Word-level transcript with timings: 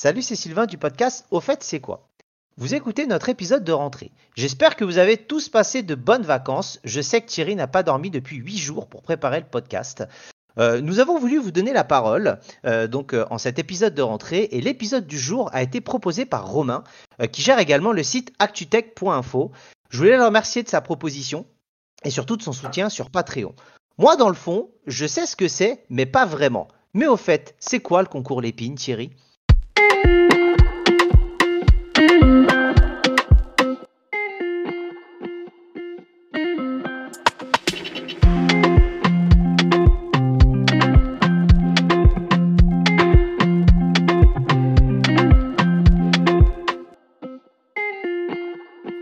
Salut, 0.00 0.22
c'est 0.22 0.36
Sylvain 0.36 0.66
du 0.66 0.78
podcast 0.78 1.26
Au 1.32 1.40
fait, 1.40 1.64
c'est 1.64 1.80
quoi? 1.80 2.08
Vous 2.56 2.76
écoutez 2.76 3.04
notre 3.08 3.30
épisode 3.30 3.64
de 3.64 3.72
rentrée. 3.72 4.12
J'espère 4.36 4.76
que 4.76 4.84
vous 4.84 4.98
avez 4.98 5.16
tous 5.16 5.48
passé 5.48 5.82
de 5.82 5.96
bonnes 5.96 6.22
vacances. 6.22 6.78
Je 6.84 7.00
sais 7.00 7.20
que 7.20 7.26
Thierry 7.26 7.56
n'a 7.56 7.66
pas 7.66 7.82
dormi 7.82 8.08
depuis 8.08 8.36
8 8.36 8.58
jours 8.58 8.86
pour 8.86 9.02
préparer 9.02 9.40
le 9.40 9.46
podcast. 9.46 10.04
Euh, 10.56 10.80
nous 10.80 11.00
avons 11.00 11.18
voulu 11.18 11.38
vous 11.38 11.50
donner 11.50 11.72
la 11.72 11.82
parole 11.82 12.38
euh, 12.64 12.86
donc 12.86 13.12
euh, 13.12 13.26
en 13.32 13.38
cet 13.38 13.58
épisode 13.58 13.96
de 13.96 14.02
rentrée 14.02 14.48
et 14.52 14.60
l'épisode 14.60 15.04
du 15.04 15.18
jour 15.18 15.50
a 15.52 15.64
été 15.64 15.80
proposé 15.80 16.26
par 16.26 16.46
Romain 16.48 16.84
qui 17.32 17.42
gère 17.42 17.58
également 17.58 17.90
le 17.90 18.04
site 18.04 18.32
actutech.info. 18.38 19.50
Je 19.90 19.98
voulais 19.98 20.16
le 20.16 20.24
remercier 20.24 20.62
de 20.62 20.68
sa 20.68 20.80
proposition 20.80 21.44
et 22.04 22.10
surtout 22.10 22.36
de 22.36 22.42
son 22.42 22.52
soutien 22.52 22.88
sur 22.88 23.10
Patreon. 23.10 23.52
Moi 23.98 24.14
dans 24.14 24.28
le 24.28 24.36
fond, 24.36 24.70
je 24.86 25.08
sais 25.08 25.26
ce 25.26 25.34
que 25.34 25.48
c'est 25.48 25.84
mais 25.90 26.06
pas 26.06 26.24
vraiment. 26.24 26.68
Mais 26.94 27.08
au 27.08 27.16
fait, 27.16 27.56
c'est 27.58 27.80
quoi 27.80 28.00
le 28.02 28.08
concours 28.08 28.40
Lépine 28.40 28.76
Thierry? 28.76 29.10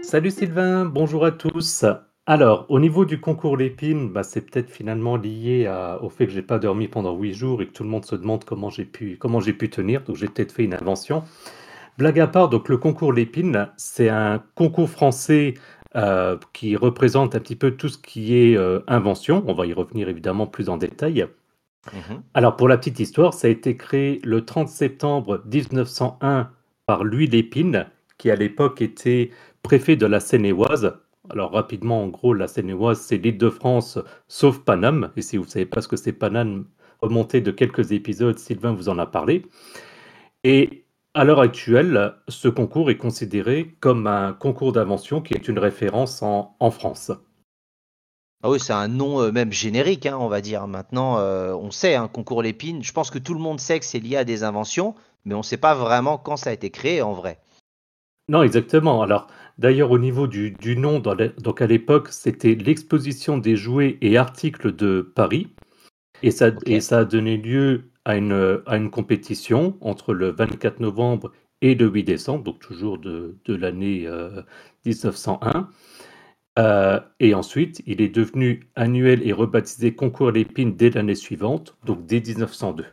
Salut 0.07 0.31
Sylvain, 0.31 0.85
bonjour 0.85 1.25
à 1.25 1.33
tous. 1.33 1.85
Alors, 2.27 2.67
au 2.69 2.79
niveau 2.79 3.05
du 3.05 3.21
concours 3.21 3.57
Lépine, 3.57 4.09
bah, 4.13 4.23
c'est 4.23 4.41
peut-être 4.41 4.71
finalement 4.71 5.17
lié 5.17 5.69
au 6.01 6.09
fait 6.11 6.27
que 6.27 6.33
j'ai 6.33 6.43
pas 6.43 6.61
dormi 6.61 6.87
pendant 6.87 7.17
huit 7.17 7.35
jours 7.35 7.61
et 7.61 7.67
que 7.67 7.73
tout 7.73 7.83
le 7.83 7.89
monde 7.89 8.05
se 8.05 8.15
demande 8.15 8.45
comment 8.45 8.71
j'ai 8.71 8.85
pu, 8.85 9.17
comment 9.19 9.41
j'ai 9.41 9.53
pu 9.53 9.69
tenir. 9.69 10.05
Donc, 10.05 10.15
j'ai 10.15 10.29
peut-être 10.29 10.53
fait 10.53 10.63
une 10.63 10.75
invention. 10.75 11.25
Blague 11.99 12.21
à 12.21 12.29
part, 12.29 12.49
donc 12.49 12.69
le 12.69 12.77
concours 12.77 13.13
Lépine, 13.13 13.69
c'est 13.77 14.09
un 14.09 14.41
concours 14.55 14.89
français 14.89 15.55
euh, 15.97 16.39
qui 16.53 16.77
représente 16.77 17.35
un 17.35 17.41
petit 17.41 17.57
peu 17.57 17.73
tout 17.73 17.89
ce 17.89 17.99
qui 17.99 18.39
est 18.39 18.57
euh, 18.57 18.79
invention. 18.87 19.43
On 19.49 19.55
va 19.55 19.67
y 19.67 19.73
revenir 19.73 20.09
évidemment 20.09 20.47
plus 20.47 20.69
en 20.69 20.77
détail. 20.77 21.27
Mhm. 21.93 22.23
Alors, 22.33 22.55
pour 22.55 22.69
la 22.69 22.79
petite 22.79 23.01
histoire, 23.01 23.35
ça 23.35 23.49
a 23.49 23.51
été 23.51 23.77
créé 23.77 24.21
le 24.23 24.45
30 24.45 24.69
septembre 24.69 25.43
1901 25.53 26.51
par 26.87 27.03
Louis 27.03 27.27
Lépine, 27.27 27.87
qui 28.19 28.31
à 28.31 28.37
l'époque 28.37 28.81
était 28.81 29.31
préfet 29.67 29.97
de 29.97 30.07
la 30.07 30.21
Seine-et-Oise, 30.21 30.95
alors 31.29 31.51
rapidement, 31.51 32.05
en 32.05 32.07
gros, 32.07 32.35
la 32.35 32.47
Seine-et-Oise, 32.47 33.01
c'est 33.01 33.17
l'île 33.17 33.37
de 33.37 33.51
France, 33.51 33.99
sauf 34.29 34.61
Paname. 34.61 35.11
Et 35.17 35.23
si 35.23 35.37
vous 35.37 35.45
ne 35.45 35.49
savez 35.49 35.67
pas 35.67 35.81
ce 35.81 35.89
que 35.89 35.97
c'est 35.97 36.13
Paname, 36.13 36.67
remontez 37.01 37.41
de 37.41 37.51
quelques 37.51 37.91
épisodes, 37.91 38.39
Sylvain 38.39 38.73
vous 38.73 38.89
en 38.89 38.97
a 38.99 39.07
parlé. 39.07 39.45
Et 40.45 40.85
à 41.15 41.25
l'heure 41.25 41.41
actuelle, 41.41 42.15
ce 42.29 42.47
concours 42.47 42.93
est 42.93 42.97
considéré 42.97 43.75
comme 43.81 44.07
un 44.07 44.35
concours 44.35 44.71
d'invention 44.71 45.21
qui 45.21 45.35
est 45.35 45.49
une 45.49 45.59
référence 45.59 46.23
en, 46.23 46.71
France. 46.71 47.11
Ah 48.45 48.51
oui, 48.51 48.61
c'est 48.61 48.73
un 48.73 48.87
nom 48.87 49.21
euh, 49.21 49.33
même 49.33 49.51
générique, 49.51 50.07
hein, 50.07 50.17
on 50.21 50.29
va 50.29 50.41
dire. 50.41 50.69
Maintenant, 50.69 51.19
euh, 51.19 51.53
on 51.55 51.73
sait, 51.73 51.97
un 51.97 52.05
hein, 52.05 52.09
concours 52.09 52.41
Lépine, 52.41 52.85
je 52.85 52.93
pense 52.93 53.11
que 53.11 53.19
tout 53.19 53.35
le 53.35 53.41
monde 53.41 53.59
sait 53.59 53.81
que 53.81 53.85
c'est 53.85 53.99
lié 53.99 54.17
à 54.17 54.25
des 54.25 54.45
inventions, 54.45 54.95
mais 55.25 55.35
on 55.35 55.39
ne 55.39 55.43
sait 55.43 55.57
pas 55.57 55.75
vraiment 55.75 56.19
quand 56.19 56.37
ça 56.37 56.51
a 56.51 56.53
été 56.53 56.71
créé 56.71 57.03
en 57.03 57.15
vrai. 57.15 57.41
Non, 58.29 58.43
exactement. 58.43 59.03
Alors, 59.03 59.29
d'ailleurs, 59.59 59.91
au 59.93 59.99
niveau 59.99 60.27
du, 60.27 60.77
nom, 60.77 60.99
donc 60.99 61.63
à 61.63 61.67
l'époque, 61.67 62.09
c'était 62.11 62.55
l'exposition 62.55 63.39
des 63.39 63.57
jouets 63.57 63.99
et 64.01 64.17
articles 64.17 64.75
de 64.75 65.01
Paris. 65.15 65.55
Et 66.23 66.31
ça, 66.31 66.51
et 66.65 66.81
ça 66.81 67.01
a 67.01 67.05
donné 67.05 67.37
lieu 67.37 67.91
à 68.05 68.17
une, 68.17 68.63
à 68.67 68.77
une 68.77 68.91
compétition 68.91 69.77
entre 69.81 70.15
le 70.15 70.31
24 70.31 70.81
novembre 70.81 71.33
et 71.61 71.75
le 71.75 71.87
8 71.87 72.05
décembre, 72.05 72.45
donc 72.45 72.59
toujours 72.59 72.99
de, 72.99 73.37
de 73.45 73.55
l'année 73.55 74.09
1901. 74.85 75.49
Euh, 75.57 75.63
euh, 76.59 77.01
et 77.21 77.35
ensuite, 77.35 77.83
il 77.87 78.01
est 78.01 78.09
devenu 78.09 78.69
annuel 78.77 79.27
et 79.27 79.33
rebaptisé 79.33 79.95
Concours 79.95 80.31
Lépine 80.31 80.75
dès 80.77 80.91
l'année 80.91 81.15
suivante, 81.15 81.77
donc 81.85 82.07
dès 82.07 82.21
1902. 82.21 82.87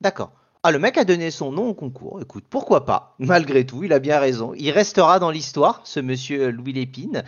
D'accord. 0.00 0.32
Ah, 0.68 0.72
le 0.72 0.80
mec 0.80 0.98
a 0.98 1.04
donné 1.04 1.30
son 1.30 1.52
nom 1.52 1.68
au 1.68 1.74
concours. 1.74 2.20
Écoute, 2.20 2.42
pourquoi 2.50 2.84
pas 2.84 3.14
Malgré 3.20 3.64
tout, 3.64 3.84
il 3.84 3.92
a 3.92 4.00
bien 4.00 4.18
raison. 4.18 4.52
Il 4.56 4.72
restera 4.72 5.20
dans 5.20 5.30
l'histoire, 5.30 5.80
ce 5.84 6.00
monsieur 6.00 6.50
Louis 6.50 6.72
Lépine, 6.72 7.22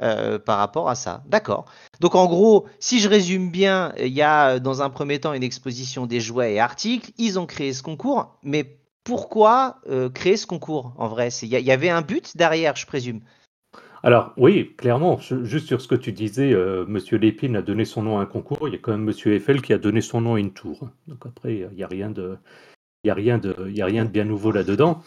euh, 0.00 0.38
par 0.38 0.56
rapport 0.56 0.88
à 0.88 0.94
ça. 0.94 1.22
D'accord. 1.26 1.66
Donc 2.00 2.14
en 2.14 2.24
gros, 2.24 2.64
si 2.80 3.00
je 3.00 3.10
résume 3.10 3.50
bien, 3.50 3.92
il 3.98 4.14
y 4.14 4.22
a 4.22 4.58
dans 4.58 4.80
un 4.80 4.88
premier 4.88 5.18
temps 5.18 5.34
une 5.34 5.42
exposition 5.42 6.06
des 6.06 6.18
jouets 6.18 6.54
et 6.54 6.60
articles. 6.60 7.10
Ils 7.18 7.38
ont 7.38 7.44
créé 7.44 7.74
ce 7.74 7.82
concours, 7.82 8.38
mais 8.42 8.78
pourquoi 9.04 9.80
euh, 9.90 10.08
créer 10.08 10.38
ce 10.38 10.46
concours 10.46 10.94
en 10.96 11.08
vrai? 11.08 11.28
Il 11.42 11.48
y, 11.48 11.70
avait 11.70 11.90
un 11.90 12.00
but 12.00 12.38
derrière, 12.38 12.74
je 12.74 12.86
présume. 12.86 13.20
Alors 14.02 14.32
oui, 14.38 14.74
clairement, 14.78 15.18
juste 15.18 15.66
sur 15.66 15.82
ce 15.82 15.88
que 15.88 15.94
tu 15.94 16.12
disais, 16.12 16.54
euh, 16.54 16.86
Monsieur 16.88 17.18
Lépine 17.18 17.56
a 17.56 17.62
donné 17.62 17.84
son 17.84 18.02
nom 18.02 18.18
à 18.18 18.22
un 18.22 18.26
concours, 18.26 18.66
il 18.66 18.72
y 18.72 18.76
a 18.76 18.78
quand 18.78 18.92
même 18.92 19.04
Monsieur 19.04 19.34
Eiffel 19.34 19.60
qui 19.60 19.74
a 19.74 19.78
donné 19.78 20.00
son 20.00 20.22
nom 20.22 20.36
à 20.36 20.40
une 20.40 20.52
tour. 20.52 20.88
Donc 21.06 21.26
après, 21.26 21.68
il 21.70 21.76
n'y 21.76 21.82
a 21.82 21.88
rien 21.88 22.08
de, 22.08 22.38
il 23.04 23.06
n'y 23.06 23.10
a, 23.12 23.14
rien 23.14 23.38
de, 23.38 23.50
a 23.80 23.84
rien 23.84 24.04
de 24.04 24.10
bien 24.10 24.24
nouveau 24.24 24.50
là-dedans. 24.50 25.02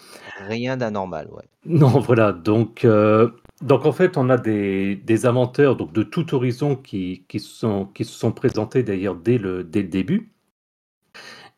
Rien 0.47 0.78
d'anormal, 0.78 1.28
ouais. 1.31 1.44
Non, 1.66 2.00
voilà. 2.00 2.31
Donc, 2.31 2.85
euh, 2.85 3.29
donc 3.62 3.85
en 3.85 3.91
fait, 3.91 4.18
on 4.18 4.29
a 4.29 4.38
des, 4.38 4.96
des, 4.96 5.25
inventeurs 5.25 5.75
donc, 5.75 5.91
de 5.91 6.03
tout 6.03 6.34
horizon 6.34 6.75
qui, 6.75 7.25
qui, 7.28 7.40
sont, 7.40 7.85
qui 7.85 8.06
se 8.06 8.13
sont 8.13 8.31
présentés 8.31 8.84
d'ailleurs 8.84 9.16
dès 9.16 9.38
le, 9.38 9.63
dès 9.63 9.81
le 9.81 9.90
début. 9.90 10.31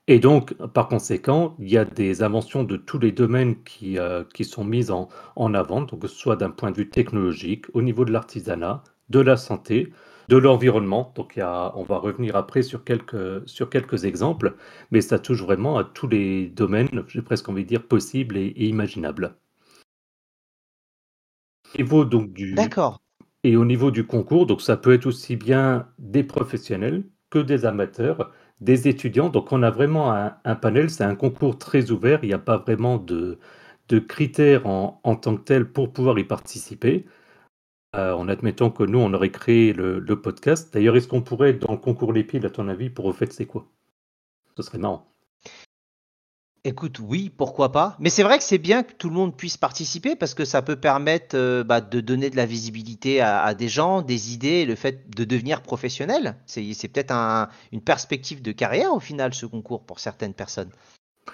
Et 0.08 0.20
donc, 0.20 0.54
par 0.74 0.88
conséquent, 0.90 1.56
il 1.60 1.70
y 1.70 1.78
a 1.78 1.86
des 1.86 2.24
inventions 2.24 2.64
de 2.64 2.78
tous 2.78 3.00
les 3.00 3.12
domaines 3.12 3.64
qui, 3.64 3.98
euh, 3.98 4.24
qui 4.34 4.44
sont 4.44 4.66
mises 4.66 4.92
en, 4.92 5.08
en 5.36 5.54
avant, 5.54 5.82
donc 5.84 6.02
que 6.02 6.08
ce 6.08 6.16
soit 6.16 6.36
d'un 6.36 6.50
point 6.50 6.72
de 6.72 6.78
vue 6.78 6.90
technologique, 6.90 7.66
au 7.74 7.82
niveau 7.82 8.04
de 8.04 8.12
l'artisanat, 8.12 8.84
de 9.10 9.20
la 9.20 9.38
santé, 9.38 9.94
de 10.30 10.38
l'environnement. 10.38 11.12
Donc, 11.16 11.34
on 11.38 11.84
va 11.84 11.98
revenir 11.98 12.36
après 12.36 12.62
sur 12.62 12.84
quelques, 12.84 13.48
sur 13.48 13.70
quelques 13.70 14.06
exemples, 14.06 14.56
mais 14.92 15.02
ça 15.02 15.20
touche 15.20 15.42
vraiment 15.42 15.78
à 15.78 15.84
tous 15.84 16.08
les 16.08 16.48
domaines, 16.48 16.90
j'ai 17.08 17.22
presque 17.22 17.50
envie 17.50 17.64
de 17.64 17.70
dire, 17.70 17.84
possibles 17.88 18.38
et, 18.38 18.54
imaginables. 18.58 19.36
donc 21.78 22.34
du, 22.34 22.54
D'accord. 22.54 23.02
Et 23.44 23.58
au 23.58 23.66
niveau 23.66 23.92
du 23.92 24.06
concours, 24.06 24.46
donc 24.46 24.62
ça 24.62 24.78
peut 24.78 24.94
être 24.94 25.06
aussi 25.06 25.36
bien 25.36 25.88
des 26.00 26.24
professionnels 26.24 27.04
que 27.30 27.40
des 27.40 27.66
amateurs, 27.66 28.32
des 28.62 28.88
étudiants. 28.88 29.30
Donc 29.30 29.52
on 29.52 29.64
a 29.64 29.70
vraiment 29.70 30.14
un, 30.14 30.56
panel, 30.56 30.90
c'est 30.90 31.04
un 31.04 31.16
concours 31.16 31.58
très 31.58 31.92
ouvert, 31.92 32.20
il 32.24 32.28
n'y 32.28 32.34
a 32.34 32.40
pas 32.40 32.58
vraiment 32.58 32.98
de, 32.98 33.40
de 33.90 34.00
critères 34.00 34.66
en, 34.66 35.02
en, 35.04 35.16
tant 35.16 35.36
que 35.36 35.42
tel 35.44 35.70
pour 35.72 35.92
pouvoir 35.92 36.18
y 36.20 36.24
participer. 36.24 37.06
Euh, 37.96 38.14
en 38.14 38.28
admettant 38.28 38.72
que 38.72 38.84
nous, 38.84 38.98
on 38.98 39.14
aurait 39.14 39.30
créé 39.30 39.72
le, 39.72 40.02
podcast. 40.20 40.74
D'ailleurs, 40.74 40.96
est-ce 40.96 41.08
qu'on 41.08 41.22
pourrait, 41.22 41.54
dans 41.54 41.74
le 41.74 41.78
concours 41.78 42.12
Les 42.12 42.24
Piles, 42.24 42.46
à 42.46 42.50
ton 42.50 42.68
avis, 42.68 42.90
pour 42.90 43.06
au 43.06 43.14
fait, 43.14 43.32
c'est 43.32 43.46
quoi? 43.46 43.68
Ce 44.58 44.64
serait 44.64 44.80
marrant. 44.80 45.08
Écoute, 46.64 47.00
oui, 47.00 47.30
pourquoi 47.30 47.72
pas. 47.72 47.96
Mais 48.00 48.10
c'est 48.10 48.24
vrai 48.24 48.40
que 48.40 48.44
c'est 48.44 48.58
bien 48.58 48.82
que 48.82 48.94
tout 48.94 49.10
le 49.10 49.16
monde 49.16 49.36
puisse 49.36 49.58
participer 49.58 50.16
parce 50.16 50.34
que 50.34 50.46
ça 50.46 50.64
peut 50.64 50.78
permettre 50.78 51.36
euh, 51.38 51.64
bah, 51.64 51.82
de 51.82 52.00
donner 52.00 52.32
de 52.32 52.36
la 52.36 52.48
visibilité 52.48 53.22
à, 53.22 53.54
des 53.54 53.68
gens, 53.68 54.02
des 54.02 54.34
idées, 54.34 54.66
le 54.66 54.76
fait 54.76 55.10
de 55.16 55.24
devenir 55.24 55.62
professionnel. 55.62 56.38
C'est 56.48 56.88
peut-être 56.88 57.14
une 57.72 57.82
perspective 57.82 58.42
de 58.42 58.54
carrière 58.54 58.94
au 58.94 59.02
final, 59.02 59.36
ce 59.36 59.46
concours, 59.46 59.84
pour 59.84 60.00
certaines 60.00 60.34
personnes. 60.34 60.72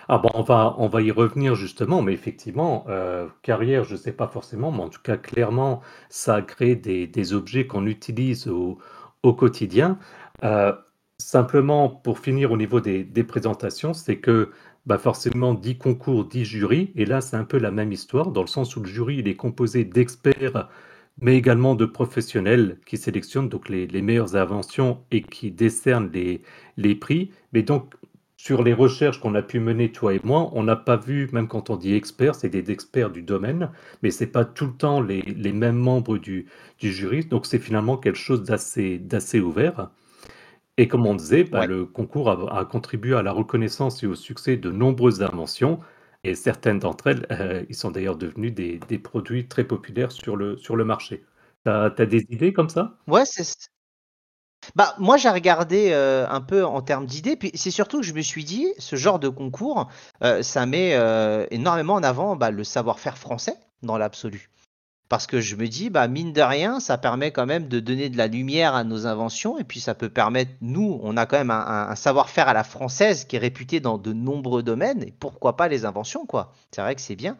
Ah 0.07 0.17
bon, 0.17 0.29
on 0.33 0.41
va, 0.41 0.75
on 0.77 0.87
va 0.87 1.01
y 1.01 1.11
revenir 1.11 1.55
justement, 1.55 2.01
mais 2.01 2.13
effectivement, 2.13 2.85
euh, 2.89 3.27
carrière, 3.41 3.83
je 3.83 3.93
ne 3.93 3.97
sais 3.97 4.11
pas 4.11 4.27
forcément, 4.27 4.71
mais 4.71 4.81
en 4.81 4.89
tout 4.89 5.01
cas, 5.01 5.17
clairement, 5.17 5.81
ça 6.09 6.35
a 6.35 6.41
créé 6.41 6.75
des, 6.75 7.33
objets 7.33 7.67
qu'on 7.67 7.85
utilise 7.85 8.47
au, 8.47 8.77
quotidien. 9.33 9.99
Euh, 10.43 10.73
simplement, 11.17 11.89
pour 11.89 12.19
finir 12.19 12.51
au 12.51 12.57
niveau 12.57 12.81
des, 12.81 13.23
présentations, 13.23 13.93
c'est 13.93 14.17
que 14.17 14.51
bah 14.85 14.97
forcément, 14.97 15.53
10 15.53 15.77
concours, 15.77 16.25
10 16.25 16.45
jurys, 16.45 16.91
et 16.95 17.05
là, 17.05 17.21
c'est 17.21 17.35
un 17.37 17.43
peu 17.43 17.57
la 17.59 17.71
même 17.71 17.91
histoire, 17.91 18.31
dans 18.31 18.41
le 18.41 18.47
sens 18.47 18.75
où 18.75 18.81
le 18.81 18.87
jury, 18.87 19.17
il 19.17 19.27
est 19.27 19.35
composé 19.35 19.83
d'experts, 19.85 20.69
mais 21.21 21.35
également 21.37 21.75
de 21.75 21.85
professionnels 21.85 22.79
qui 22.85 22.97
sélectionnent 22.97 23.49
donc 23.49 23.69
les, 23.69 23.87
meilleures 24.01 24.35
inventions 24.35 25.03
et 25.11 25.21
qui 25.21 25.51
décernent 25.51 26.09
les, 26.13 26.41
les 26.77 26.95
prix. 26.95 27.31
Mais 27.53 27.61
donc, 27.63 27.95
sur 28.39 28.63
les 28.63 28.73
recherches 28.73 29.19
qu'on 29.19 29.35
a 29.35 29.41
pu 29.41 29.59
mener, 29.59 29.91
toi 29.91 30.13
et 30.13 30.21
moi, 30.23 30.49
on 30.53 30.63
n'a 30.63 30.77
pas 30.77 30.95
vu, 30.95 31.27
même 31.33 31.49
quand 31.49 31.69
on 31.69 31.75
dit 31.75 31.93
experts, 31.93 32.35
c'est 32.35 32.47
des 32.47 32.71
experts 32.71 33.09
du 33.09 33.21
domaine, 33.21 33.69
mais 34.01 34.11
ce 34.11 34.23
n'est 34.23 34.29
pas 34.29 34.45
tout 34.45 34.67
le 34.67 34.71
temps 34.71 35.01
les, 35.01 35.51
mêmes 35.51 35.75
membres 35.75 36.17
du, 36.17 36.47
jury. 36.79 37.25
Donc 37.25 37.45
c'est 37.45 37.59
finalement 37.59 37.97
quelque 37.97 38.17
chose 38.17 38.43
d'assez 38.43 39.39
ouvert. 39.41 39.89
Et 40.77 40.87
comme 40.87 41.05
on 41.05 41.15
disait, 41.15 41.43
bah, 41.43 41.67
le 41.67 41.85
concours 41.85 42.29
a, 42.29 42.63
contribué 42.63 43.13
à 43.13 43.23
la 43.23 43.33
reconnaissance 43.33 44.03
et 44.03 44.07
au 44.07 44.15
succès 44.15 44.55
de 44.55 44.71
nombreuses 44.71 45.21
inventions. 45.21 45.81
Et 46.23 46.33
certaines 46.33 46.79
d'entre 46.79 47.07
elles, 47.07 47.27
euh, 47.31 47.65
ils 47.67 47.75
sont 47.75 47.91
d'ailleurs 47.91 48.15
devenus 48.15 48.53
des, 48.53 48.99
produits 48.99 49.49
très 49.49 49.65
populaires 49.65 50.13
sur 50.13 50.37
le, 50.37 50.55
sur 50.55 50.77
le 50.77 50.85
marché. 50.85 51.25
Tu 51.65 51.71
as, 51.71 51.89
des 51.89 52.25
idées 52.29 52.53
comme 52.53 52.69
ça? 52.69 52.97
Ouais, 53.05 53.25
c'est 53.25 53.43
Bah, 54.75 54.95
moi, 54.97 55.17
j'ai 55.17 55.29
regardé 55.29 55.89
euh, 55.91 56.27
un 56.29 56.41
peu 56.41 56.65
en 56.65 56.81
termes 56.81 57.05
d'idées, 57.05 57.35
puis 57.35 57.51
c'est 57.55 57.71
surtout 57.71 57.99
que 57.99 58.05
je 58.05 58.13
me 58.13 58.21
suis 58.21 58.43
dit, 58.43 58.67
ce 58.77 58.95
genre 58.95 59.19
de 59.19 59.29
concours, 59.29 59.87
euh, 60.23 60.41
ça 60.43 60.65
met 60.65 60.93
euh, 60.93 61.45
énormément 61.51 61.95
en 61.95 62.03
avant 62.03 62.35
bah, 62.35 62.51
le 62.51 62.63
savoir-faire 62.63 63.17
français 63.17 63.55
dans 63.83 63.97
l'absolu. 63.97 64.49
Parce 65.09 65.25
que 65.25 65.41
je 65.41 65.55
me 65.55 65.67
dis, 65.67 65.89
bah, 65.89 66.07
mine 66.07 66.33
de 66.33 66.41
rien, 66.41 66.79
ça 66.79 66.99
permet 66.99 67.31
quand 67.31 67.47
même 67.47 67.67
de 67.67 67.79
donner 67.79 68.09
de 68.09 68.17
la 68.17 68.27
lumière 68.27 68.75
à 68.75 68.83
nos 68.83 69.07
inventions, 69.07 69.57
et 69.57 69.63
puis 69.63 69.79
ça 69.79 69.95
peut 69.95 70.09
permettre, 70.09 70.51
nous, 70.61 70.99
on 71.01 71.17
a 71.17 71.25
quand 71.25 71.39
même 71.39 71.49
un, 71.49 71.95
savoir-faire 71.95 72.47
à 72.47 72.53
la 72.53 72.63
française 72.63 73.25
qui 73.25 73.35
est 73.35 73.39
réputé 73.39 73.79
dans 73.79 73.97
de 73.97 74.13
nombreux 74.13 74.61
domaines, 74.61 75.01
et 75.01 75.11
pourquoi 75.19 75.57
pas 75.57 75.67
les 75.67 75.85
inventions, 75.85 76.27
quoi. 76.27 76.53
C'est 76.69 76.81
vrai 76.81 76.93
que 76.93 77.01
c'est 77.01 77.15
bien. 77.15 77.37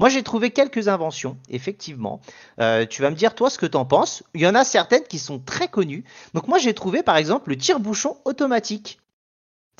Moi, 0.00 0.08
j'ai 0.08 0.24
trouvé 0.24 0.50
quelques 0.50 0.88
inventions, 0.88 1.38
effectivement. 1.48 2.20
Euh, 2.60 2.86
tu 2.86 3.02
vas 3.02 3.10
me 3.10 3.14
dire, 3.14 3.36
toi, 3.36 3.50
ce 3.50 3.58
que 3.58 3.66
tu 3.66 3.76
en 3.76 3.84
penses. 3.84 4.24
Il 4.34 4.40
y 4.40 4.46
en 4.48 4.56
a 4.56 4.64
certaines 4.64 5.04
qui 5.04 5.20
sont 5.20 5.38
très 5.38 5.68
connues. 5.68 6.02
Donc, 6.34 6.48
moi, 6.48 6.58
j'ai 6.58 6.74
trouvé, 6.74 7.04
par 7.04 7.16
exemple, 7.16 7.50
le 7.50 7.56
tire-bouchon 7.56 8.16
automatique. 8.24 8.98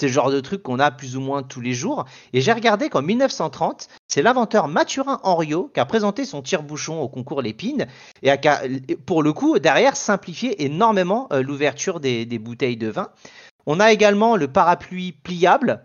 C'est 0.03 0.09
le 0.09 0.15
genre 0.15 0.33
de 0.33 0.41
truc 0.41 0.65
qu'on 0.65 0.81
a 0.81 0.91
plus 0.91 1.17
ou 1.17 1.21
moins 1.21 1.45
tous 1.45 1.61
les 1.61 1.75
jours. 1.75 2.07
Et 2.33 2.41
j'ai 2.41 2.53
regardé 2.53 2.89
qu'en 2.89 3.03
1930, 3.03 3.87
c'est 4.09 4.21
l'inventeur 4.21 4.67
Mathurin 4.67 5.21
Henriot 5.23 5.71
qui 5.73 5.79
a 5.79 5.85
présenté 5.85 6.25
son 6.25 6.43
tire-bouchon 6.43 7.01
au 7.01 7.09
concours 7.09 7.41
Lépine 7.41 7.87
et 8.25 8.33
a, 8.33 8.37
pour 9.07 9.23
le 9.23 9.33
coup, 9.33 9.61
derrière, 9.61 9.95
simplifié 9.95 10.65
énormément 10.65 11.29
euh, 11.33 11.41
l'ouverture 11.41 12.01
des, 12.01 12.27
des 12.27 12.41
bouteilles 12.41 12.77
de 12.77 12.89
vin. 12.89 13.11
On 13.65 13.79
a 13.79 13.93
également 13.93 14.35
le 14.35 14.49
parapluie 14.49 15.13
pliable 15.13 15.85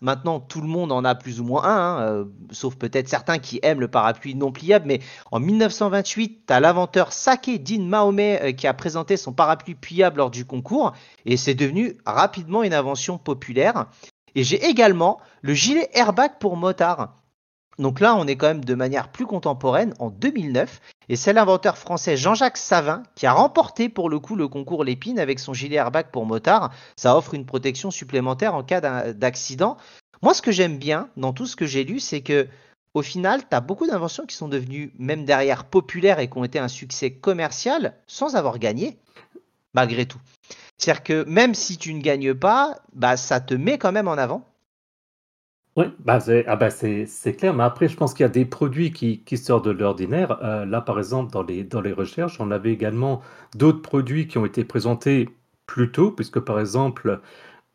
Maintenant, 0.00 0.40
tout 0.40 0.60
le 0.60 0.68
monde 0.68 0.92
en 0.92 1.04
a 1.04 1.14
plus 1.14 1.40
ou 1.40 1.44
moins 1.44 1.64
un, 1.64 1.68
hein, 1.68 2.00
euh, 2.00 2.24
sauf 2.50 2.76
peut-être 2.76 3.08
certains 3.08 3.38
qui 3.38 3.58
aiment 3.62 3.80
le 3.80 3.88
parapluie 3.88 4.34
non 4.34 4.52
pliable. 4.52 4.86
Mais 4.86 5.00
en 5.32 5.40
1928, 5.40 6.46
tu 6.46 6.52
as 6.52 6.60
l'inventeur 6.60 7.12
Sake 7.12 7.62
Din 7.62 7.82
Mahomet 7.82 8.40
euh, 8.42 8.52
qui 8.52 8.66
a 8.66 8.74
présenté 8.74 9.16
son 9.16 9.32
parapluie 9.32 9.74
pliable 9.74 10.18
lors 10.18 10.30
du 10.30 10.44
concours 10.44 10.92
et 11.24 11.36
c'est 11.36 11.54
devenu 11.54 11.96
rapidement 12.04 12.62
une 12.62 12.74
invention 12.74 13.18
populaire. 13.18 13.86
Et 14.34 14.44
j'ai 14.44 14.62
également 14.66 15.18
le 15.40 15.54
gilet 15.54 15.88
airbag 15.94 16.32
pour 16.38 16.56
motard. 16.56 17.14
Donc 17.78 18.00
là, 18.00 18.16
on 18.16 18.26
est 18.26 18.36
quand 18.36 18.46
même 18.46 18.64
de 18.64 18.74
manière 18.74 19.08
plus 19.08 19.26
contemporaine, 19.26 19.94
en 19.98 20.10
2009, 20.10 20.80
et 21.08 21.16
c'est 21.16 21.32
l'inventeur 21.32 21.76
français 21.76 22.16
Jean-Jacques 22.16 22.56
Savin 22.56 23.02
qui 23.14 23.26
a 23.26 23.32
remporté 23.32 23.88
pour 23.88 24.08
le 24.08 24.18
coup 24.18 24.34
le 24.34 24.48
concours 24.48 24.82
Lépine 24.82 25.18
avec 25.18 25.38
son 25.38 25.52
gilet 25.52 25.76
airbag 25.76 26.06
pour 26.10 26.26
motard. 26.26 26.72
Ça 26.96 27.16
offre 27.16 27.34
une 27.34 27.46
protection 27.46 27.90
supplémentaire 27.90 28.54
en 28.54 28.62
cas 28.62 28.80
d'accident. 29.12 29.76
Moi, 30.22 30.34
ce 30.34 30.42
que 30.42 30.52
j'aime 30.52 30.78
bien 30.78 31.08
dans 31.16 31.32
tout 31.32 31.46
ce 31.46 31.56
que 31.56 31.66
j'ai 31.66 31.84
lu, 31.84 32.00
c'est 32.00 32.22
que 32.22 32.48
au 32.94 33.02
final, 33.02 33.42
tu 33.46 33.54
as 33.54 33.60
beaucoup 33.60 33.86
d'inventions 33.86 34.24
qui 34.24 34.34
sont 34.34 34.48
devenues, 34.48 34.90
même 34.98 35.26
derrière, 35.26 35.64
populaires 35.64 36.18
et 36.18 36.28
qui 36.30 36.38
ont 36.38 36.44
été 36.44 36.58
un 36.58 36.68
succès 36.68 37.10
commercial 37.10 37.94
sans 38.06 38.36
avoir 38.36 38.58
gagné, 38.58 38.96
malgré 39.74 40.06
tout. 40.06 40.20
C'est-à-dire 40.78 41.02
que 41.02 41.24
même 41.24 41.54
si 41.54 41.76
tu 41.76 41.92
ne 41.92 42.00
gagnes 42.00 42.32
pas, 42.32 42.78
bah, 42.94 43.18
ça 43.18 43.40
te 43.40 43.52
met 43.52 43.76
quand 43.76 43.92
même 43.92 44.08
en 44.08 44.14
avant 44.14 44.46
oui, 45.76 45.86
bah 45.98 46.20
c'est 46.20 46.46
ah 46.46 46.56
bah 46.56 46.70
c'est 46.70 47.36
clair, 47.36 47.52
mais 47.54 47.64
après, 47.64 47.88
je 47.88 47.96
pense 47.96 48.14
qu'il 48.14 48.24
y 48.24 48.26
a 48.26 48.30
des 48.30 48.46
produits 48.46 48.92
qui, 48.92 49.36
sortent 49.36 49.66
de 49.66 49.70
l'ordinaire. 49.70 50.38
Euh, 50.42 50.64
là, 50.64 50.80
par 50.80 50.98
exemple, 50.98 51.32
dans 51.32 51.42
les, 51.42 51.64
dans 51.64 51.82
les 51.82 51.92
recherches, 51.92 52.40
on 52.40 52.50
avait 52.50 52.72
également 52.72 53.20
d'autres 53.54 53.82
produits 53.82 54.26
qui 54.26 54.38
ont 54.38 54.46
été 54.46 54.64
présentés 54.64 55.28
plus 55.66 55.92
tôt, 55.92 56.10
puisque 56.12 56.40
par 56.40 56.60
exemple, 56.60 57.20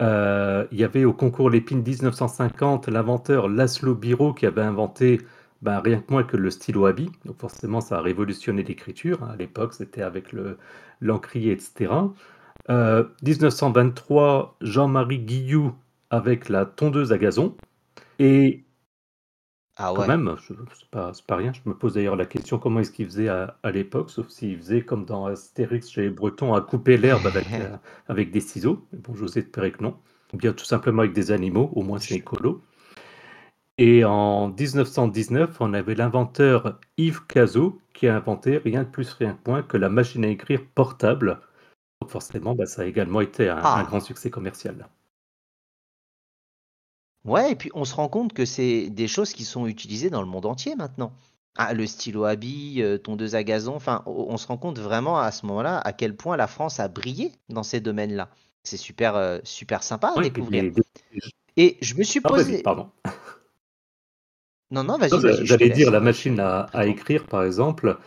euh, 0.01 0.65
il 0.71 0.79
y 0.79 0.83
avait 0.83 1.05
au 1.05 1.13
concours 1.13 1.49
Lépine 1.51 1.83
1950 1.83 2.87
l'inventeur 2.87 3.47
Laszlo 3.47 3.93
Biro 3.95 4.33
qui 4.33 4.47
avait 4.47 4.61
inventé 4.61 5.21
ben, 5.61 5.79
rien 5.79 6.01
que 6.01 6.11
moins 6.11 6.23
que 6.23 6.37
le 6.37 6.49
stylo 6.49 6.85
à 6.87 6.93
billes. 6.93 7.11
Donc 7.25 7.37
forcément, 7.39 7.81
ça 7.81 7.99
a 7.99 8.01
révolutionné 8.01 8.63
l'écriture. 8.63 9.23
À 9.23 9.35
l'époque, 9.35 9.73
c'était 9.75 10.01
avec 10.01 10.31
le 10.33 10.57
l'encrier, 11.01 11.51
etc. 11.51 11.93
Euh, 12.69 13.03
1923, 13.23 14.57
Jean-Marie 14.61 15.19
Guillou 15.19 15.73
avec 16.09 16.49
la 16.49 16.65
tondeuse 16.65 17.11
à 17.11 17.17
gazon. 17.17 17.55
Et 18.23 18.65
ah 19.77 19.93
quand 19.95 20.07
même, 20.07 20.35
c'est 20.47 20.89
pas, 20.91 21.11
pas 21.25 21.37
rien. 21.37 21.53
Je 21.53 21.61
me 21.67 21.75
pose 21.75 21.95
d'ailleurs 21.95 22.15
la 22.15 22.27
question 22.27 22.59
comment 22.59 22.79
est-ce 22.81 22.91
qu'il 22.91 23.07
faisait 23.07 23.29
à, 23.29 23.57
l'époque, 23.73 24.11
sauf 24.11 24.29
s'il 24.29 24.57
faisait 24.59 24.85
comme 24.85 25.05
dans 25.05 25.25
Astérix 25.25 25.89
chez 25.89 26.03
les 26.03 26.11
Bretons 26.11 26.53
à 26.53 26.61
couper 26.61 26.97
l'herbe 26.97 27.25
avec, 27.25 27.47
euh, 27.53 27.77
avec 28.07 28.29
des 28.29 28.41
ciseaux. 28.41 28.87
Bon, 28.93 29.15
j'ose 29.15 29.37
espérer 29.37 29.71
que 29.71 29.81
non. 29.81 29.97
Ou 30.33 30.37
bien 30.37 30.53
tout 30.53 30.65
simplement 30.65 31.01
avec 31.01 31.13
des 31.13 31.31
animaux, 31.31 31.71
au 31.73 31.81
moins 31.81 31.97
c'est 31.97 32.13
écolo. 32.13 32.61
Et 33.79 34.05
en 34.05 34.49
1919, 34.49 35.59
on 35.59 35.73
avait 35.73 35.95
l'inventeur 35.95 36.79
Yves 36.97 37.25
Cazot 37.25 37.81
qui 37.95 38.07
a 38.07 38.15
inventé 38.15 38.57
rien 38.59 38.83
de 38.83 38.89
plus, 38.89 39.11
rien 39.13 39.33
de 39.33 39.49
moins 39.49 39.63
que 39.63 39.77
la 39.77 39.89
machine 39.89 40.23
à 40.25 40.27
écrire 40.27 40.61
portable. 40.75 41.41
Donc 42.01 42.11
forcément, 42.11 42.53
bah, 42.53 42.67
ça 42.67 42.83
a 42.83 42.85
également 42.85 43.21
été 43.21 43.49
un, 43.49 43.57
un 43.57 43.61
Ah, 43.63 43.83
grand 43.87 43.99
succès 43.99 44.29
commercial. 44.29 44.87
Ouais, 47.25 47.51
et 47.51 47.55
puis 47.55 47.71
on 47.73 47.85
se 47.85 47.95
rend 47.95 48.09
compte 48.09 48.33
que 48.33 48.45
c'est 48.45 48.89
des 48.89 49.07
choses 49.07 49.33
qui 49.33 49.45
sont 49.45 49.67
utilisées 49.67 50.09
dans 50.09 50.21
le 50.21 50.27
monde 50.27 50.45
entier 50.45 50.75
maintenant. 50.75 51.13
Ah, 51.57 51.73
le 51.73 51.85
stylo 51.85 52.23
à 52.25 52.35
billes, 52.35 52.81
euh, 52.81 52.97
tondeuse 52.97 53.35
à 53.35 53.43
gazon, 53.43 53.75
enfin, 53.75 54.03
on 54.05 54.37
se 54.37 54.47
rend 54.47 54.57
compte 54.57 54.79
vraiment 54.79 55.19
à 55.19 55.31
ce 55.31 55.45
moment-là 55.47 55.79
à 55.79 55.91
quel 55.93 56.15
point 56.15 56.37
la 56.37 56.47
France 56.47 56.79
a 56.79 56.87
brillé 56.87 57.33
dans 57.49 57.63
ces 57.63 57.81
domaines-là. 57.81 58.29
C'est 58.63 58.77
super, 58.77 59.15
euh, 59.15 59.39
super 59.43 59.83
sympa 59.83 60.13
à 60.17 60.21
découvrir. 60.21 60.63
des- 60.63 60.81
Et 61.57 61.77
je 61.81 61.95
me 61.95 62.03
suis 62.03 62.21
Ah, 62.23 62.29
posé. 62.29 62.63
pardon. 62.63 62.89
Non, 64.71 64.83
non, 64.83 64.97
vas-y, 64.97 65.45
J'allais 65.45 65.69
dire 65.69 65.91
la 65.91 65.99
machine 65.99 66.39
à, 66.39 66.61
à 66.73 66.85
écrire, 66.85 67.25
par 67.25 67.43
exemple, 67.43 67.97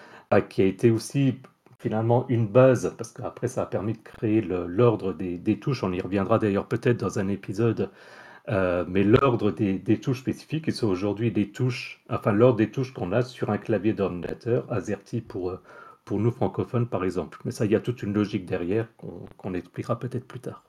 qui 0.48 0.62
a 0.62 0.64
été 0.64 0.90
aussi 0.90 1.36
finalement 1.78 2.26
une 2.28 2.48
base, 2.48 2.94
parce 2.96 3.12
qu'après 3.12 3.46
ça 3.46 3.62
a 3.62 3.66
permis 3.66 3.92
de 3.92 3.98
créer 3.98 4.40
l'ordre 4.40 5.12
des, 5.12 5.38
des 5.38 5.60
touches. 5.60 5.84
On 5.84 5.92
y 5.92 6.00
reviendra 6.00 6.38
d'ailleurs 6.38 6.66
peut-être 6.66 6.96
dans 6.98 7.18
un 7.18 7.28
épisode, 7.28 7.90
euh, 8.48 8.84
mais 8.86 9.02
l'ordre 9.02 9.50
des, 9.50 9.78
des 9.78 10.00
touches 10.00 10.20
spécifiques, 10.20 10.70
sont 10.72 10.88
aujourd'hui 10.88 11.32
des 11.32 11.50
touches, 11.50 12.02
enfin 12.10 12.32
l'ordre 12.32 12.58
des 12.58 12.70
touches 12.70 12.92
qu'on 12.92 13.12
a 13.12 13.22
sur 13.22 13.50
un 13.50 13.58
clavier 13.58 13.94
d'ordinateur, 13.94 14.70
AZERTY 14.70 15.22
pour, 15.22 15.50
euh, 15.50 15.62
pour 16.04 16.18
nous 16.20 16.30
francophones 16.30 16.86
par 16.86 17.04
exemple. 17.04 17.38
Mais 17.44 17.50
ça, 17.50 17.64
il 17.64 17.72
y 17.72 17.76
a 17.76 17.80
toute 17.80 18.02
une 18.02 18.12
logique 18.12 18.44
derrière 18.44 18.88
qu'on 19.38 19.54
expliquera 19.54 19.98
peut-être 19.98 20.26
plus 20.26 20.40
tard. 20.40 20.64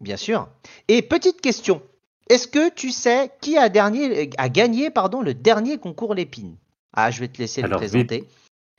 Bien 0.00 0.16
sûr. 0.16 0.48
Et 0.88 1.00
petite 1.00 1.40
question. 1.40 1.80
Est-ce 2.28 2.48
que 2.48 2.70
tu 2.70 2.90
sais 2.90 3.30
qui 3.40 3.56
a, 3.56 3.68
dernier, 3.68 4.30
a 4.38 4.48
gagné 4.48 4.90
pardon, 4.90 5.22
le 5.22 5.34
dernier 5.34 5.78
concours 5.78 6.14
Lépine? 6.14 6.56
Ah, 6.92 7.10
je 7.10 7.20
vais 7.20 7.28
te 7.28 7.38
laisser 7.38 7.62
le 7.62 7.68
vite, 7.68 7.76
présenter. 7.76 8.24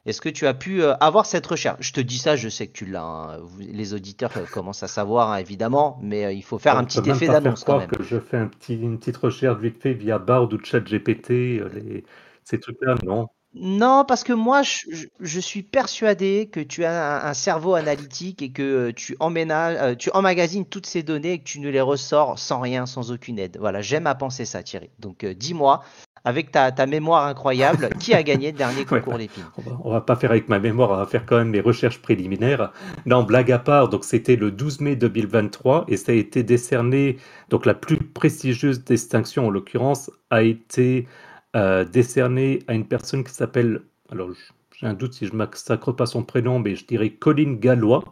Est-ce 0.06 0.22
que 0.22 0.30
tu 0.30 0.46
as 0.46 0.54
pu 0.54 0.82
euh, 0.84 0.96
avoir 1.00 1.26
cette 1.26 1.46
recherche? 1.48 1.78
Je 1.82 1.92
te 1.94 2.00
dis 2.02 2.20
ça, 2.20 2.36
je 2.36 2.48
sais 2.50 2.68
que 2.68 2.74
tu 2.74 2.86
l'as. 2.86 3.04
hein. 3.04 3.40
Les 3.60 3.94
auditeurs 3.94 4.32
euh, 4.38 4.46
commencent 4.46 4.84
à 4.84 4.88
savoir, 4.88 5.32
hein, 5.32 5.38
évidemment, 5.38 6.00
mais 6.02 6.26
euh, 6.26 6.32
il 6.32 6.44
faut 6.44 6.60
faire 6.60 6.78
un 6.78 6.84
on 6.84 6.86
petit 6.86 7.02
même 7.02 7.12
effet 7.12 7.28
d'annonce 7.28 7.64
quand 7.64 7.80
même. 7.80 7.90
que 7.90 8.04
je 8.04 8.20
fais 8.20 8.38
un 8.38 8.48
petit, 8.48 8.76
une 8.76 9.00
petite 9.00 9.18
recherche 9.18 9.60
vite 9.60 9.82
fait 9.82 9.94
via 9.94 10.20
Bard 10.20 10.52
ou 10.54 10.60
ChatGPT, 10.64 11.30
les, 11.74 12.04
ces 12.44 12.60
trucs-là, 12.60 12.96
non. 13.04 13.28
Non, 13.58 14.04
parce 14.06 14.24
que 14.26 14.34
moi, 14.34 14.64
je, 14.64 14.82
je- 14.92 15.08
je 15.22 15.40
suis 15.40 15.64
persuadé 15.64 16.50
que 16.52 16.60
tu 16.60 16.84
as 16.84 17.24
un, 17.26 17.30
un 17.30 17.34
cerveau 17.34 17.76
analytique 17.76 18.42
et 18.42 18.52
que 18.52 18.62
euh, 18.90 18.94
tu 18.94 19.16
emménages, 19.22 19.78
euh, 19.80 19.96
tu 19.96 20.10
emmagasines 20.14 20.66
toutes 20.66 20.86
ces 20.86 21.04
données 21.04 21.34
et 21.34 21.40
que 21.40 21.46
tu 21.46 21.62
nous 21.62 21.72
les 21.72 21.80
ressors 21.80 22.38
sans 22.38 22.60
rien, 22.60 22.86
sans 22.86 23.12
aucune 23.12 23.40
aide. 23.40 23.58
Voilà, 23.60 23.82
j'aime 23.82 24.08
à 24.08 24.16
penser 24.16 24.44
ça, 24.46 24.62
Thierry. 24.62 24.90
Donc, 25.00 25.24
euh, 25.24 25.34
dis-moi, 25.34 25.84
avec 26.26 26.52
ta, 26.52 26.72
ta 26.74 26.86
mémoire 26.86 27.28
incroyable, 27.28 27.94
qui 27.98 28.14
a 28.14 28.24
gagné 28.24 28.52
le 28.52 28.58
dernier 28.58 28.84
Ouais, 28.92 29.02
concours 29.02 29.18
Lépine? 29.18 29.52
on 29.58 29.62
va, 29.62 29.78
on 29.86 29.92
va 29.92 30.02
pas 30.02 30.16
faire 30.18 30.32
avec 30.32 30.50
ma 30.50 30.60
mémoire, 30.60 30.90
on 30.92 30.98
va 30.98 31.06
faire 31.06 31.26
quand 31.26 31.38
même 31.38 31.50
mes 31.50 31.62
recherches 31.62 32.02
préliminaires. 32.02 32.74
Non, 33.06 33.24
blague 33.24 33.52
à 33.52 33.60
part, 33.60 33.88
donc 33.90 34.04
c'était 34.04 34.36
le 34.36 34.52
12 34.52 34.82
mai 34.82 34.96
2023 34.98 35.86
et 35.88 35.98
ça 35.98 36.12
a 36.12 36.16
été 36.16 36.44
décerné, 36.44 37.18
donc 37.50 37.66
la 37.66 37.74
plus 37.74 37.98
prestigieuse 37.98 38.84
distinction 38.84 39.48
en 39.48 39.50
l'occurrence 39.50 40.12
a 40.30 40.42
été 40.44 41.08
euh, 41.56 41.86
décernée 41.86 42.60
à 42.68 42.74
une 42.74 42.88
personne 42.88 43.24
qui 43.24 43.34
s'appelle, 43.34 43.82
alors 44.10 44.32
j'ai 44.76 44.88
un 44.88 44.94
doute 44.94 45.14
si 45.14 45.26
je 45.26 45.34
massacre 45.36 45.92
pas 45.94 46.06
son 46.06 46.24
prénom, 46.24 46.60
mais 46.60 46.76
je 46.76 46.86
dirais 46.86 47.12
Colline 47.16 47.60
Gallois. 47.60 48.04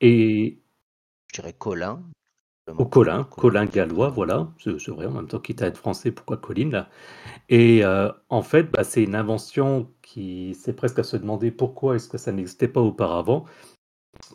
Et 0.00 0.58
Je 1.32 1.40
dirais 1.40 1.54
Colin, 1.54 2.02
ou 2.78 2.84
simplement. 2.84 2.90
Colin, 2.90 3.24
Colin, 3.24 3.24
Colin 3.24 3.66
Gallois, 3.66 4.10
voilà, 4.10 4.52
c'est 4.58 4.88
vrai, 4.88 5.06
en 5.06 5.12
même 5.12 5.28
temps 5.28 5.40
quitte 5.40 5.62
à 5.62 5.66
être 5.68 5.78
français, 5.78 6.12
pourquoi 6.12 6.36
Colline 6.36 6.70
là? 6.72 6.90
Et 7.48 7.84
euh, 7.84 8.10
en 8.28 8.42
fait, 8.42 8.64
bah, 8.70 8.84
c'est 8.84 9.02
une 9.02 9.14
invention 9.14 9.90
qui, 10.02 10.54
c'est 10.54 10.74
presque 10.74 10.98
à 10.98 11.04
se 11.04 11.16
demander 11.16 11.50
pourquoi 11.50 11.96
est-ce 11.96 12.08
que 12.08 12.18
ça 12.18 12.32
n'existait 12.32 12.68
pas 12.68 12.80
auparavant, 12.80 13.46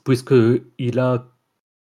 puisqu'il 0.06 1.00
a 1.00 1.37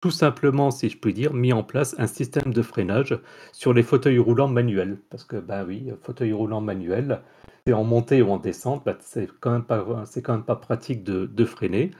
tout 0.03 0.11
simplement, 0.11 0.71
si 0.71 0.91
je 0.91 0.99
puis 0.99 1.15
dire, 1.15 1.33
mis 1.35 1.53
en 1.55 1.65
place 1.65 1.95
un 1.99 2.07
système 2.07 2.53
de 2.53 2.63
freinage 2.63 3.19
sur 3.53 3.73
les 3.73 3.83
fauteuils 3.83 4.19
roulants 4.19 4.49
manuels. 4.49 4.99
Parce 5.11 5.25
que, 5.25 5.37
bah 5.37 5.65
oui, 5.67 5.91
fauteuil 6.03 6.33
roulant 6.33 6.61
manuel, 6.61 7.23
c'est 7.67 7.73
en 7.73 7.85
montée 7.85 8.23
ou 8.23 8.31
en 8.31 8.39
descente, 8.39 8.85
bah, 8.85 8.99
c'est 9.01 9.29
quand 9.41 9.53
même 9.53 9.65
pas, 9.65 10.05
c'est 10.07 10.23
quand 10.23 10.35
même 10.35 10.45
pas 10.45 10.57
pratique 10.57 11.05
de, 11.05 11.27
de 11.27 11.45
freiner. 11.47 11.93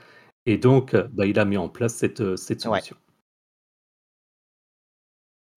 Et 0.47 0.59
donc, 0.59 0.97
bah, 1.13 1.27
il 1.27 1.39
a 1.39 1.45
mis 1.47 1.57
en 1.59 1.69
place 1.71 1.95
cette, 1.95 2.37
cette 2.37 2.65
Ouais. 2.67 2.83
solution. 2.83 2.97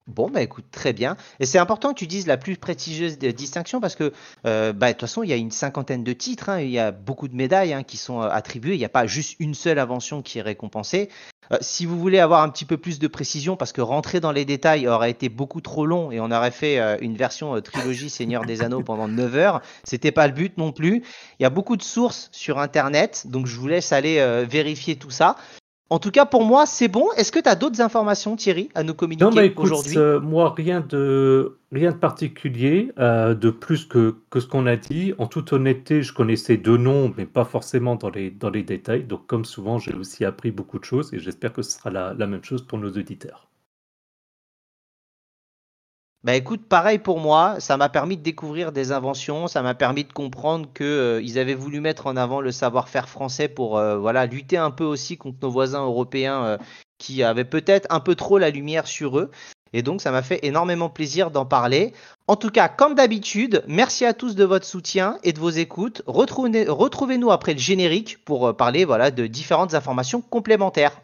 Bon, 0.07 0.29
bah 0.29 0.43
écoute, 0.43 0.65
très 0.69 0.93
bien. 0.93 1.17
Et 1.39 1.47
c'est 1.47 1.57
important 1.57 1.89
que 1.91 1.97
tu 1.97 2.05
dises 2.05 2.27
la 2.27 2.37
plus 2.37 2.57
prestigieuse 2.57 3.17
des 3.17 3.33
distinctions 3.33 3.81
parce 3.81 3.95
que, 3.95 4.13
euh, 4.45 4.71
bah, 4.71 4.89
de 4.89 4.91
toute 4.93 5.01
façon, 5.01 5.23
il 5.23 5.31
y 5.31 5.33
a 5.33 5.35
une 5.35 5.49
cinquantaine 5.49 6.03
de 6.03 6.13
titres, 6.13 6.49
hein, 6.49 6.59
il 6.61 6.69
y 6.69 6.77
a 6.77 6.91
beaucoup 6.91 7.27
de 7.27 7.35
médailles 7.35 7.73
hein, 7.73 7.81
qui 7.81 7.97
sont 7.97 8.21
euh, 8.21 8.29
attribuées, 8.29 8.75
il 8.75 8.77
n'y 8.77 8.85
a 8.85 8.89
pas 8.89 9.07
juste 9.07 9.35
une 9.39 9.55
seule 9.55 9.79
invention 9.79 10.21
qui 10.21 10.37
est 10.37 10.43
récompensée. 10.43 11.09
Euh, 11.51 11.57
si 11.61 11.85
vous 11.85 11.99
voulez 11.99 12.19
avoir 12.19 12.41
un 12.41 12.49
petit 12.49 12.65
peu 12.65 12.77
plus 12.77 12.99
de 12.99 13.07
précision, 13.07 13.55
parce 13.55 13.71
que 13.71 13.81
rentrer 13.81 14.19
dans 14.19 14.31
les 14.31 14.45
détails 14.45 14.87
aurait 14.87 15.11
été 15.11 15.29
beaucoup 15.29 15.61
trop 15.61 15.85
long 15.85 16.11
et 16.11 16.19
on 16.19 16.31
aurait 16.31 16.51
fait 16.51 16.79
euh, 16.79 16.97
une 17.01 17.15
version 17.15 17.55
euh, 17.55 17.61
trilogie 17.61 18.09
Seigneur 18.09 18.45
des 18.45 18.61
Anneaux 18.61 18.81
pendant 18.83 19.07
9 19.07 19.35
heures, 19.35 19.61
c'était 19.83 20.11
pas 20.11 20.27
le 20.27 20.33
but 20.33 20.57
non 20.57 20.71
plus. 20.71 21.03
Il 21.39 21.43
y 21.43 21.45
a 21.45 21.49
beaucoup 21.49 21.77
de 21.77 21.83
sources 21.83 22.29
sur 22.31 22.59
Internet, 22.59 23.25
donc 23.27 23.47
je 23.47 23.57
vous 23.57 23.67
laisse 23.67 23.91
aller 23.91 24.45
vérifier 24.47 24.95
tout 24.95 25.09
ça. 25.09 25.35
En 25.89 25.99
tout 25.99 26.11
cas, 26.11 26.25
pour 26.25 26.43
moi, 26.43 26.65
c'est 26.65 26.87
bon. 26.87 27.11
Est-ce 27.17 27.31
que 27.31 27.39
tu 27.39 27.49
as 27.49 27.55
d'autres 27.55 27.81
informations, 27.81 28.35
Thierry, 28.35 28.69
à 28.75 28.83
nous 28.83 28.95
Non, 29.19 29.31
bah 29.31 29.43
communiquer 29.43 29.45
écoute, 29.45 29.71
aujourd'hui? 29.71 29.97
euh, 29.97 30.19
moi, 30.19 30.53
rien 30.55 30.81
de, 30.81 31.59
rien 31.71 31.91
de 31.91 31.97
particulier, 31.97 32.91
euh, 32.99 33.33
de 33.35 33.49
plus 33.51 33.85
que, 33.85 34.15
que 34.29 34.39
ce 34.39 34.47
qu'on 34.47 34.65
a 34.67 34.75
dit. 34.77 35.13
En 35.19 35.27
toute 35.27 35.53
honnêteté, 35.53 36.01
je 36.01 36.11
connaissais 36.13 36.57
deux 36.57 36.77
noms, 36.77 37.13
mais 37.17 37.25
pas 37.25 37.45
forcément 37.45 37.95
dans 37.95 38.09
les, 38.09 38.31
dans 38.31 38.49
les 38.49 38.63
détails. 38.63 39.03
Donc, 39.05 39.27
comme 39.27 39.45
souvent, 39.45 39.77
j'ai 39.79 39.93
aussi 39.93 40.25
appris 40.25 40.51
beaucoup 40.51 40.79
de 40.79 40.85
choses 40.85 41.13
et 41.13 41.19
j'espère 41.19 41.53
que 41.53 41.61
ce 41.61 41.71
sera 41.71 41.91
la, 41.91 42.13
la 42.15 42.27
même 42.27 42.43
chose 42.43 42.63
pour 42.65 42.79
nos 42.79 42.89
auditeurs. 42.91 43.44
Bah 46.25 46.33
écoute, 46.35 46.67
pareil 46.67 46.97
pour 46.97 47.19
moi, 47.19 47.59
ça 47.59 47.77
m'a 47.77 47.87
permis 47.87 48.17
de 48.17 48.23
découvrir 48.23 48.71
des 48.71 48.91
inventions, 48.91 49.47
ça 49.47 49.61
m'a 49.61 49.75
permis 49.75 50.05
de 50.05 50.11
comprendre 50.11 50.67
que 50.73 50.83
euh, 50.83 51.21
ils 51.21 51.37
avaient 51.37 51.53
voulu 51.53 51.81
mettre 51.81 52.07
en 52.07 52.17
avant 52.17 52.41
le 52.41 52.51
savoir-faire 52.51 53.07
français 53.07 53.47
pour 53.47 53.77
euh, 53.77 53.99
voilà 53.99 54.25
lutter 54.25 54.57
un 54.57 54.71
peu 54.71 54.83
aussi 54.83 55.17
contre 55.17 55.37
nos 55.43 55.51
voisins 55.51 55.83
européens 55.85 56.43
euh, 56.43 56.57
qui 56.97 57.21
avaient 57.21 57.45
peut-être 57.45 57.85
un 57.91 57.99
peu 57.99 58.15
trop 58.15 58.39
la 58.39 58.49
lumière 58.49 58.87
sur 58.87 59.19
eux. 59.19 59.29
Et 59.71 59.83
donc 59.83 60.01
ça 60.01 60.09
m'a 60.11 60.23
fait 60.23 60.39
énormément 60.43 60.89
plaisir 60.89 61.29
d'en 61.29 61.45
parler. 61.45 61.93
En 62.27 62.35
tout 62.37 62.49
cas, 62.49 62.69
comme 62.69 62.95
d'habitude, 62.95 63.63
merci 63.67 64.03
à 64.03 64.13
tous 64.15 64.33
de 64.35 64.43
votre 64.45 64.65
soutien 64.65 65.19
et 65.23 65.31
de 65.31 65.39
vos 65.39 65.51
écoutes. 65.51 66.01
Retrouvez- 66.07 66.67
Retrouvez-nous 66.67 67.29
après 67.29 67.53
le 67.53 67.59
générique 67.59 68.25
pour 68.25 68.57
parler 68.57 68.83
voilà 68.85 69.11
de 69.11 69.27
différentes 69.27 69.75
informations 69.75 70.21
complémentaires. 70.21 70.99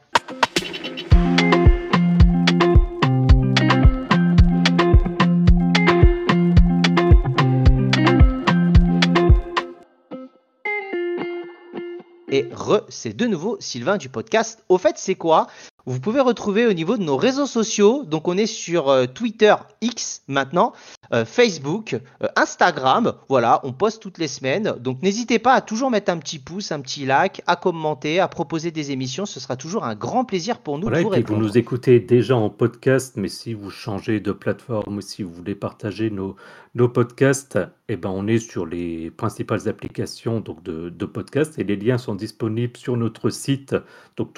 Et 12.41 12.49
re, 12.55 12.81
c'est 12.89 13.15
de 13.15 13.27
nouveau 13.27 13.57
Sylvain 13.59 13.97
du 13.97 14.09
podcast. 14.09 14.63
Au 14.67 14.79
fait, 14.79 14.97
c'est 14.97 15.13
quoi? 15.13 15.45
Vous 15.85 15.99
pouvez 15.99 16.19
retrouver 16.19 16.67
au 16.67 16.73
niveau 16.73 16.97
de 16.97 17.03
nos 17.03 17.17
réseaux 17.17 17.45
sociaux. 17.45 18.03
Donc, 18.05 18.27
on 18.27 18.37
est 18.37 18.45
sur 18.45 18.89
euh, 18.89 19.05
Twitter 19.07 19.55
X 19.81 20.21
maintenant, 20.27 20.73
euh, 21.13 21.25
Facebook, 21.25 21.99
euh, 22.21 22.27
Instagram. 22.35 23.13
Voilà, 23.29 23.59
on 23.63 23.73
poste 23.73 24.01
toutes 24.01 24.17
les 24.17 24.27
semaines. 24.27 24.75
Donc, 24.79 25.01
n'hésitez 25.01 25.39
pas 25.39 25.53
à 25.53 25.61
toujours 25.61 25.89
mettre 25.89 26.11
un 26.11 26.17
petit 26.17 26.39
pouce, 26.39 26.71
un 26.71 26.81
petit 26.81 27.05
like, 27.05 27.41
à 27.47 27.55
commenter, 27.55 28.19
à 28.19 28.27
proposer 28.27 28.71
des 28.71 28.91
émissions. 28.91 29.25
Ce 29.25 29.39
sera 29.39 29.55
toujours 29.55 29.83
un 29.83 29.95
grand 29.95 30.23
plaisir 30.23 30.59
pour 30.59 30.77
nous 30.77 30.83
Voilà, 30.83 30.97
de 30.97 31.01
et 31.01 31.05
vous 31.05 31.25
puis 31.25 31.33
vous 31.33 31.41
nous 31.41 31.57
écoutez 31.57 31.99
déjà 31.99 32.35
en 32.35 32.49
podcast, 32.49 33.15
mais 33.17 33.27
si 33.29 33.53
vous 33.53 33.71
changez 33.71 34.19
de 34.19 34.31
plateforme 34.31 34.97
ou 34.97 35.01
si 35.01 35.23
vous 35.23 35.33
voulez 35.33 35.55
partager 35.55 36.11
nos, 36.11 36.35
nos 36.75 36.87
podcasts, 36.87 37.57
eh 37.89 37.97
ben 37.97 38.09
on 38.09 38.27
est 38.27 38.39
sur 38.39 38.65
les 38.65 39.11
principales 39.11 39.67
applications 39.67 40.39
donc 40.39 40.63
de, 40.63 40.89
de 40.89 41.05
podcasts 41.05 41.59
et 41.59 41.65
les 41.65 41.75
liens 41.75 41.97
sont 41.97 42.15
disponibles 42.15 42.77
sur 42.77 42.95
notre 42.95 43.29
site 43.29 43.75
donc 44.15 44.33